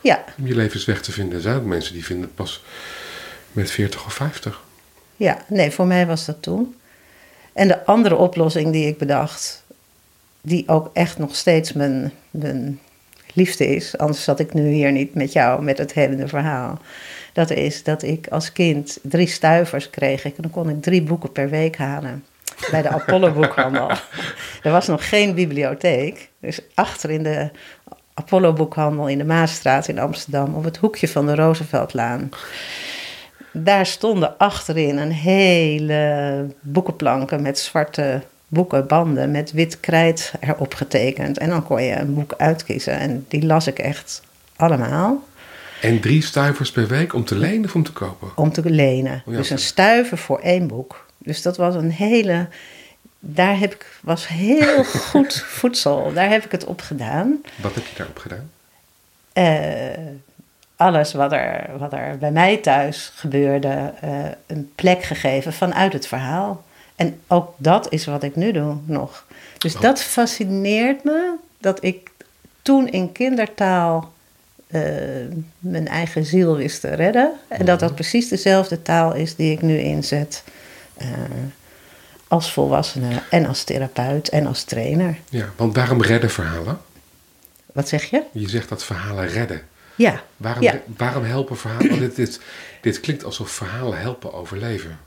Ja, 0.01 0.25
om 0.39 0.47
je 0.47 0.55
levensweg 0.55 1.01
te 1.01 1.13
vinden. 1.13 1.35
Er 1.35 1.41
zijn 1.41 1.69
mensen 1.69 1.95
die 1.95 2.05
vinden 2.05 2.25
het 2.25 2.35
pas 2.35 2.63
met 3.53 3.71
40 3.71 4.07
of 4.07 4.13
50. 4.13 4.63
ja, 5.17 5.45
nee, 5.49 5.71
voor 5.71 5.87
mij 5.87 6.07
was 6.07 6.25
dat 6.25 6.43
toen. 6.43 6.75
En 7.55 7.69
de 7.69 7.87
andere 7.87 8.17
oplossing 8.17 8.73
die 8.73 8.87
ik 8.87 8.99
bedacht, 8.99 9.65
die 10.41 10.69
ook 10.69 10.91
echt 10.93 11.19
nog 11.19 11.37
steeds 11.37 11.73
mijn, 11.73 12.13
mijn 12.31 12.81
liefde 13.35 13.67
is, 13.67 13.99
anders 13.99 14.25
zat 14.25 14.41
ik 14.41 14.55
nu 14.55 14.69
hier 14.69 14.93
niet 14.93 15.15
met 15.15 15.33
jou 15.33 15.63
met 15.63 15.79
het 15.79 15.93
hele 15.93 16.29
verhaal. 16.29 16.79
Dat 17.33 17.51
is 17.51 17.83
dat 17.83 18.03
ik 18.03 18.29
als 18.29 18.53
kind 18.53 18.99
drie 19.03 19.27
stuivers 19.27 19.91
kreeg 19.91 20.25
en 20.25 20.33
dan 20.37 20.51
kon 20.51 20.69
ik 20.69 20.83
drie 20.83 21.03
boeken 21.03 21.33
per 21.33 21.49
week 21.49 21.77
halen 21.77 22.25
bij 22.71 22.83
de 22.83 22.89
Apollo 22.89 23.33
boekhandel. 23.33 23.91
er 24.63 24.71
was 24.71 24.87
nog 24.87 25.09
geen 25.09 25.35
bibliotheek, 25.35 26.29
dus 26.41 26.61
achter 26.75 27.11
in 27.11 27.23
de 27.23 27.51
Apollo 28.15 28.53
boekhandel 28.53 29.09
in 29.09 29.19
de 29.19 29.25
Maasstraat 29.25 29.89
in 29.89 29.99
Amsterdam 29.99 30.55
op 30.55 30.65
het 30.65 30.77
hoekje 30.77 31.09
van 31.09 31.27
de 31.27 31.35
Rooseveltlaan. 31.35 32.31
Daar 33.57 33.87
stonden 33.87 34.39
achterin 34.39 34.97
een 34.97 35.13
hele 35.13 36.47
boekenplanken 36.61 37.43
met 37.43 37.59
zwarte 37.59 38.23
boekenbanden 38.49 39.31
met 39.31 39.53
wit 39.53 39.81
krijt 39.81 40.33
erop 40.41 40.75
getekend. 40.75 41.39
En 41.39 41.49
dan 41.49 41.65
kon 41.65 41.83
je 41.83 41.97
een 41.97 42.15
boek 42.15 42.35
uitkiezen 42.37 42.99
en 42.99 43.25
die 43.29 43.47
las 43.47 43.67
ik 43.67 43.79
echt 43.79 44.23
allemaal 44.57 45.25
En 45.81 46.01
drie 46.01 46.23
stuivers 46.23 46.71
per 46.71 46.87
week 46.87 47.15
om 47.15 47.25
te 47.25 47.37
lenen 47.37 47.65
of 47.65 47.75
om 47.75 47.83
te 47.83 47.93
kopen. 47.93 48.29
om 48.35 48.53
te 48.53 48.71
lenen. 48.71 49.23
Oh 49.27 49.33
ja, 49.33 49.39
dus 49.39 49.51
een 49.51 49.59
stuiver 49.59 50.19
voor 50.19 50.39
één 50.39 50.67
boek. 50.67 51.07
Dus 51.19 51.43
dat 51.43 51.57
was 51.57 51.75
een 51.75 51.91
hele. 51.91 52.49
Daar 53.19 53.59
heb 53.59 53.75
ik, 53.75 53.99
was 54.01 54.29
heel 54.29 54.85
goed 55.11 55.45
voedsel. 55.47 56.13
Daar 56.13 56.31
heb 56.31 56.45
ik 56.45 56.51
het 56.51 56.65
op 56.65 56.81
gedaan. 56.81 57.41
Wat 57.57 57.75
heb 57.75 57.87
je 57.87 57.97
daarop 57.97 58.19
gedaan? 58.19 58.51
Eh, 59.33 59.45
alles 60.77 61.13
wat 61.13 61.33
er, 61.33 61.71
wat 61.79 61.93
er 61.93 62.19
bij 62.19 62.31
mij 62.33 62.57
thuis 62.57 63.13
gebeurde, 63.15 63.93
eh, 64.01 64.11
een 64.47 64.73
plek 64.75 65.03
gegeven 65.03 65.53
vanuit 65.53 65.93
het 65.93 66.07
verhaal. 66.07 66.65
En 66.97 67.21
ook 67.27 67.55
dat 67.57 67.87
is 67.93 68.05
wat 68.07 68.23
ik 68.23 68.37
nu 68.37 68.53
doe 68.53 68.77
nog. 68.85 69.25
Dus 69.59 69.75
Oh. 69.75 69.81
dat 69.81 70.03
fascineert 70.03 71.05
me 71.05 71.35
dat 71.59 71.85
ik 71.85 72.11
toen 72.63 72.89
in 72.89 73.13
kindertaal 73.13 74.13
eh, 74.67 74.83
mijn 75.59 75.89
eigen 75.89 76.25
ziel 76.25 76.57
wist 76.57 76.81
te 76.81 76.89
redden. 76.95 77.33
En 77.49 77.65
dat 77.65 77.81
dat 77.81 77.95
precies 77.95 78.29
dezelfde 78.29 78.83
taal 78.83 79.15
is 79.15 79.37
die 79.37 79.53
ik 79.53 79.63
nu 79.63 79.79
inzet. 79.79 80.45
eh, 80.97 81.09
als 82.29 82.53
volwassene 82.53 83.23
en 83.31 83.47
als 83.47 83.65
therapeut 83.65 84.29
en 84.29 84.47
als 84.47 84.63
trainer. 84.65 85.19
Ja, 85.31 85.45
want 85.57 85.75
waarom 85.75 86.03
redden 86.03 86.31
verhalen? 86.31 86.79
Wat 87.73 87.89
zeg 87.89 88.05
je? 88.05 88.23
Je 88.33 88.49
zegt 88.49 88.69
dat 88.69 88.85
verhalen 88.85 89.27
redden. 89.29 89.61
Ja. 89.95 90.23
Waarom, 90.37 90.63
ja. 90.63 90.81
waarom 90.97 91.25
helpen 91.25 91.57
verhalen? 91.57 91.99
Dit, 91.99 92.17
dit, 92.17 92.41
dit 92.81 93.01
klinkt 93.01 93.25
alsof 93.25 93.51
verhalen 93.51 93.99
helpen 93.99 94.33
overleven. 94.33 94.99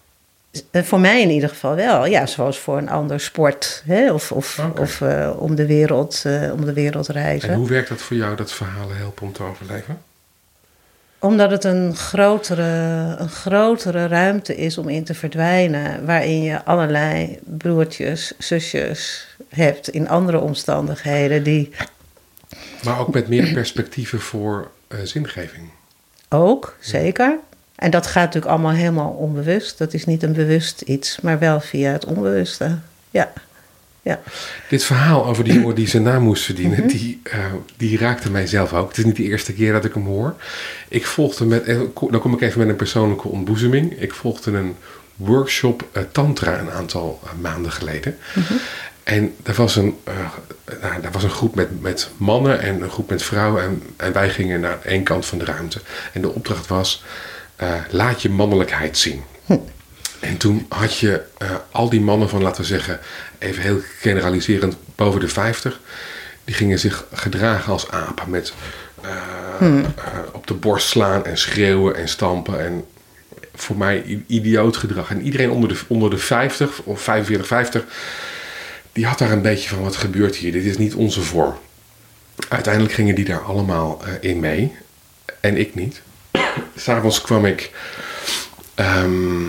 Eh, 0.71 0.83
Voor 0.83 0.99
mij 0.99 1.21
in 1.21 1.29
ieder 1.29 1.49
geval 1.49 1.75
wel. 1.75 2.05
Ja, 2.05 2.25
zoals 2.25 2.59
voor 2.59 2.77
een 2.77 2.89
ander 2.89 3.19
sport. 3.19 3.83
Hè? 3.85 4.11
Of, 4.13 4.31
of 4.31 5.01
eh, 5.01 5.33
om, 5.37 5.55
de 5.55 5.65
wereld, 5.65 6.21
eh, 6.25 6.51
om 6.53 6.65
de 6.65 6.73
wereld 6.73 7.07
reizen. 7.07 7.49
En 7.49 7.55
hoe 7.55 7.69
werkt 7.69 7.89
dat 7.89 8.01
voor 8.01 8.17
jou, 8.17 8.35
dat 8.35 8.51
verhalen 8.51 8.97
helpen 8.97 9.23
om 9.23 9.33
te 9.33 9.43
overleven? 9.43 9.97
Omdat 11.19 11.51
het 11.51 11.63
een 11.63 11.95
grotere, 11.95 13.15
een 13.17 13.29
grotere 13.29 14.07
ruimte 14.07 14.55
is 14.55 14.77
om 14.77 14.89
in 14.89 15.03
te 15.03 15.13
verdwijnen. 15.13 16.05
Waarin 16.05 16.41
je 16.41 16.65
allerlei 16.65 17.39
broertjes, 17.43 18.33
zusjes 18.37 19.27
hebt 19.49 19.89
in 19.89 20.09
andere 20.09 20.39
omstandigheden. 20.39 21.43
Die 21.43 21.71
Maar 22.83 22.99
ook 22.99 23.13
met 23.13 23.27
meer 23.27 23.53
perspectieven 23.53 24.19
voor 24.19 24.71
eh, 24.87 24.99
zingeving. 25.03 25.69
ook, 26.29 26.77
zeker. 26.79 27.37
En 27.75 27.91
dat 27.91 28.07
gaat 28.07 28.23
natuurlijk 28.23 28.51
allemaal 28.51 28.71
helemaal 28.71 29.09
onbewust. 29.09 29.77
Dat 29.77 29.93
is 29.93 30.05
niet 30.05 30.23
een 30.23 30.33
bewust 30.33 30.81
iets, 30.81 31.19
maar 31.21 31.39
wel 31.39 31.59
via 31.59 31.91
het 31.91 32.05
onbewuste. 32.05 32.77
Ja, 33.11 33.33
ja. 34.01 34.21
Dit 34.69 34.83
verhaal 34.83 35.25
over 35.25 35.43
die 35.43 35.53
jongen 35.59 35.75
die 35.75 35.87
zijn 35.87 36.03
naam 36.03 36.23
moest 36.23 36.43
verdienen, 36.43 36.87
die, 36.87 37.19
eh, 37.23 37.45
die 37.77 37.97
raakte 37.97 38.31
mij 38.31 38.47
zelf 38.47 38.73
ook. 38.73 38.87
Het 38.87 38.97
is 38.97 39.05
niet 39.05 39.15
de 39.15 39.23
eerste 39.23 39.53
keer 39.53 39.73
dat 39.73 39.85
ik 39.85 39.93
hem 39.93 40.05
hoor. 40.05 40.35
Ik 40.87 41.05
volgde 41.05 41.45
met, 41.45 41.63
eh, 41.63 41.79
dan 42.09 42.19
kom 42.19 42.33
ik 42.33 42.41
even 42.41 42.59
met 42.59 42.69
een 42.69 42.75
persoonlijke 42.75 43.27
ontboezeming. 43.27 43.99
Ik 43.99 44.13
volgde 44.13 44.51
een 44.51 44.75
workshop 45.15 46.07
Tantra 46.11 46.59
een 46.59 46.71
aantal 46.71 47.19
maanden 47.41 47.71
geleden. 47.71 48.17
En 49.07 49.35
er 49.43 49.53
was 49.53 49.75
een, 49.75 49.97
nou, 50.81 51.01
er 51.01 51.11
was 51.11 51.23
een 51.23 51.29
groep 51.29 51.55
met, 51.55 51.81
met 51.81 52.09
mannen 52.17 52.59
en 52.59 52.81
een 52.81 52.89
groep 52.89 53.09
met 53.09 53.23
vrouwen. 53.23 53.63
En, 53.63 53.83
en 53.97 54.13
wij 54.13 54.29
gingen 54.29 54.59
naar 54.59 54.77
één 54.83 55.03
kant 55.03 55.25
van 55.25 55.37
de 55.37 55.45
ruimte. 55.45 55.79
En 56.13 56.21
de 56.21 56.33
opdracht 56.33 56.67
was: 56.67 57.03
eh, 57.55 57.73
laat 57.89 58.21
je 58.21 58.29
mannelijkheid 58.29 58.97
zien. 58.97 59.23
En 60.19 60.37
toen 60.37 60.65
had 60.69 60.97
je 60.97 61.21
eh, 61.37 61.51
al 61.71 61.89
die 61.89 62.01
mannen 62.01 62.29
van, 62.29 62.41
laten 62.41 62.61
we 62.61 62.67
zeggen, 62.67 62.99
even 63.37 63.61
heel 63.61 63.79
generaliserend, 63.99 64.77
boven 64.95 65.19
de 65.19 65.27
50. 65.27 65.79
Die 66.43 66.55
gingen 66.55 66.79
zich 66.79 67.05
gedragen 67.13 67.71
als 67.71 67.89
apen 67.91 68.29
met 68.29 68.53
eh, 69.01 69.11
op 70.31 70.47
de 70.47 70.53
borst 70.53 70.87
slaan 70.87 71.25
en 71.25 71.37
schreeuwen 71.37 71.95
en 71.95 72.07
stampen. 72.07 72.65
En 72.65 72.85
voor 73.55 73.77
mij 73.77 74.23
idioot 74.27 74.77
gedrag. 74.77 75.09
En 75.09 75.21
iedereen 75.21 75.51
onder 75.51 75.69
de, 75.69 75.79
onder 75.87 76.09
de 76.09 76.17
50 76.17 76.81
of 76.81 77.01
45, 77.01 77.47
50, 77.47 77.83
die 78.97 79.05
had 79.05 79.17
daar 79.17 79.31
een 79.31 79.41
beetje 79.41 79.69
van, 79.69 79.81
wat 79.81 79.95
gebeurt 79.95 80.35
hier? 80.35 80.51
Dit 80.51 80.65
is 80.65 80.77
niet 80.77 80.93
onze 80.93 81.21
vorm. 81.21 81.57
Uiteindelijk 82.49 82.93
gingen 82.93 83.15
die 83.15 83.25
daar 83.25 83.41
allemaal 83.41 84.01
eh, 84.05 84.29
in 84.29 84.39
mee. 84.39 84.75
En 85.39 85.57
ik 85.57 85.75
niet. 85.75 86.01
S'avonds 86.75 87.21
kwam 87.21 87.45
ik 87.45 87.71
ehm, 88.75 89.45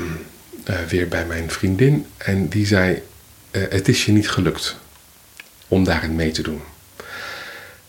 eh, 0.65 0.77
weer 0.89 1.09
bij 1.09 1.25
mijn 1.27 1.51
vriendin. 1.51 2.07
En 2.17 2.49
die 2.49 2.67
zei: 2.67 3.03
eh, 3.51 3.63
Het 3.71 3.89
is 3.89 4.05
je 4.05 4.13
niet 4.13 4.31
gelukt 4.31 4.77
om 5.69 5.85
daarin 5.85 6.15
mee 6.15 6.31
te 6.31 6.43
doen. 6.43 6.61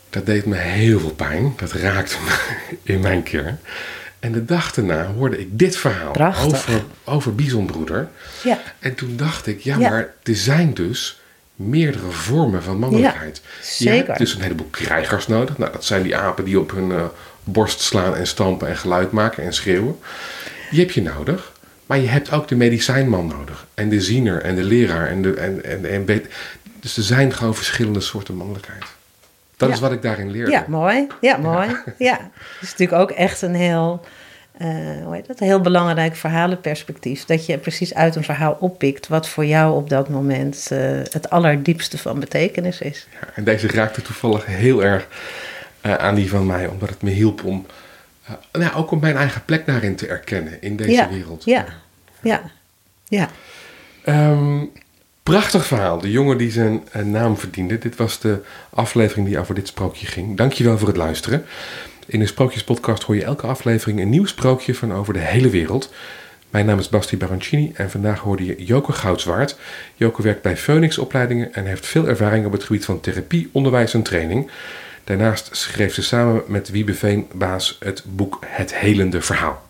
Dat 0.09 0.25
deed 0.25 0.45
me 0.45 0.55
heel 0.55 0.99
veel 0.99 1.13
pijn. 1.13 1.53
Dat 1.57 1.71
raakte 1.71 2.15
me 2.25 2.37
in 2.93 2.99
mijn 2.99 3.23
kern. 3.23 3.59
En 4.19 4.31
de 4.31 4.45
dag 4.45 4.73
daarna 4.73 5.05
hoorde 5.05 5.39
ik 5.39 5.47
dit 5.51 5.77
verhaal 5.77 6.11
Prachtig. 6.11 6.45
over, 6.69 6.83
over 7.03 7.35
Bisonbroeder. 7.35 8.09
Ja. 8.43 8.61
En 8.79 8.95
toen 8.95 9.17
dacht 9.17 9.47
ik, 9.47 9.59
ja, 9.59 9.77
Ja. 9.77 9.89
maar 9.89 10.13
er 10.23 10.35
zijn 10.35 10.73
dus 10.73 11.18
meerdere 11.59 12.09
vormen 12.11 12.63
van 12.63 12.77
mannelijkheid. 12.77 13.41
Ja, 13.43 13.51
Je 13.59 13.65
zeker. 13.65 14.05
hebt 14.07 14.19
dus 14.19 14.33
een 14.35 14.41
heleboel 14.41 14.67
krijgers 14.71 15.27
nodig. 15.27 15.57
Nou, 15.57 15.71
dat 15.71 15.85
zijn 15.85 16.03
die 16.03 16.15
apen 16.15 16.43
die 16.45 16.59
op 16.59 16.71
hun 16.71 16.91
eh, 16.91 17.03
borst 17.43 17.81
slaan 17.81 18.15
en 18.15 18.27
stampen 18.27 18.67
en 18.67 18.77
geluid 18.77 19.11
maken 19.11 19.43
en 19.43 19.53
schreeuwen. 19.53 19.99
Die 20.71 20.79
heb 20.79 20.91
je 20.91 21.01
nodig. 21.01 21.51
Maar 21.85 21.99
je 21.99 22.07
hebt 22.07 22.31
ook 22.31 22.47
de 22.47 22.55
medicijnman 22.55 23.27
nodig. 23.27 23.65
En 23.73 23.89
de 23.89 24.01
ziener 24.01 24.41
en 24.41 24.55
de 24.55 24.63
leraar. 24.63 25.07
En 25.07 25.21
de, 25.21 25.33
en, 25.33 25.63
en, 25.65 25.85
en 25.89 26.05
dus 26.79 26.97
er 26.97 27.03
zijn 27.03 27.33
gewoon 27.33 27.55
verschillende 27.55 27.99
soorten 27.99 28.35
mannelijkheid. 28.35 28.83
Dat 29.57 29.69
Ja. 29.69 29.75
is 29.75 29.81
wat 29.81 29.91
ik 29.91 30.01
daarin 30.01 30.31
leerde. 30.31 30.51
Ja, 30.51 30.65
mooi. 30.67 31.07
Ja, 31.21 31.37
mooi. 31.37 31.75
Ja. 31.97 32.19
Het 32.59 32.61
is 32.61 32.69
natuurlijk 32.71 33.01
ook 33.01 33.11
echt 33.11 33.41
een 33.41 33.55
heel, 33.55 34.05
hoe 35.03 35.15
heet 35.15 35.27
dat? 35.27 35.39
Een 35.39 35.47
heel 35.47 35.61
belangrijk 35.61 36.15
verhalenperspectief. 36.15 37.25
Dat 37.25 37.45
je 37.45 37.57
precies 37.57 37.93
uit 37.93 38.15
een 38.15 38.23
verhaal 38.23 38.57
oppikt 38.59 39.07
wat 39.07 39.29
voor 39.29 39.45
jou 39.45 39.75
op 39.75 39.89
dat 39.89 40.09
moment 40.09 40.67
eh, 40.71 40.79
het 40.89 41.29
allerdiepste 41.29 41.97
van 41.97 42.19
betekenis 42.19 42.81
is. 42.81 43.07
Ja, 43.21 43.27
en 43.35 43.43
deze 43.43 43.67
raakte 43.67 44.01
toevallig 44.01 44.45
heel 44.45 44.83
erg 44.83 45.07
eh, 45.81 45.93
aan 45.93 46.15
die 46.15 46.29
van 46.29 46.45
mij, 46.45 46.67
omdat 46.67 46.89
het 46.89 47.01
me 47.01 47.09
hielp 47.09 47.43
om 47.43 47.65
eh, 48.23 48.61
nou, 48.61 48.75
ook 48.75 48.91
om 48.91 48.99
mijn 48.99 49.15
eigen 49.15 49.45
plek 49.45 49.65
daarin 49.65 49.95
te 49.95 50.07
erkennen 50.07 50.61
in 50.61 50.75
deze 50.75 50.91
ja, 50.91 51.09
wereld. 51.09 51.43
Ja, 51.43 51.65
ja, 52.21 52.41
ja. 53.07 53.29
Ehm, 54.03 54.63
prachtig 55.23 55.65
verhaal. 55.65 55.99
De 55.99 56.11
jongen 56.11 56.37
die 56.37 56.51
zijn 56.51 56.87
eh, 56.91 57.03
naam 57.03 57.37
verdiende. 57.37 57.77
Dit 57.77 57.95
was 57.95 58.19
de 58.19 58.41
aflevering 58.69 59.27
die 59.27 59.39
over 59.39 59.55
dit 59.55 59.67
sprookje 59.67 60.05
ging. 60.05 60.37
Dankjewel 60.37 60.77
voor 60.77 60.87
het 60.87 60.97
luisteren. 60.97 61.45
In 62.09 62.19
de 62.19 62.25
Sprookjespodcast 62.25 63.03
hoor 63.03 63.15
je 63.15 63.23
elke 63.23 63.47
aflevering 63.47 63.99
een 63.99 64.09
nieuw 64.09 64.25
sprookje 64.25 64.75
van 64.75 64.93
over 64.93 65.13
de 65.13 65.19
hele 65.19 65.49
wereld. 65.49 65.93
Mijn 66.49 66.65
naam 66.65 66.79
is 66.79 66.89
Basti 66.89 67.17
Baroncini 67.17 67.71
en 67.75 67.89
vandaag 67.89 68.19
hoorde 68.19 68.45
je 68.45 68.63
Joke 68.63 68.91
Goudswaard. 68.91 69.57
Joke 69.95 70.21
werkt 70.21 70.41
bij 70.41 70.57
Phoenix 70.57 70.97
opleidingen 70.97 71.53
en 71.53 71.65
heeft 71.65 71.85
veel 71.85 72.07
ervaring 72.07 72.45
op 72.45 72.51
het 72.51 72.63
gebied 72.63 72.85
van 72.85 72.99
therapie, 72.99 73.49
onderwijs 73.51 73.93
en 73.93 74.03
training. 74.03 74.51
Daarnaast 75.03 75.49
schreef 75.51 75.93
ze 75.93 76.01
samen 76.01 76.43
met 76.47 76.69
Wiebe 76.69 76.93
Veenbaas 76.93 77.77
het 77.79 78.03
boek 78.05 78.39
Het 78.45 78.75
Helende 78.75 79.21
Verhaal. 79.21 79.68